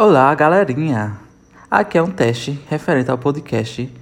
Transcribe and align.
Olá, 0.00 0.32
galerinha! 0.32 1.18
Aqui 1.68 1.98
é 1.98 2.02
um 2.02 2.08
teste 2.08 2.56
referente 2.70 3.10
ao 3.10 3.18
podcast 3.18 3.92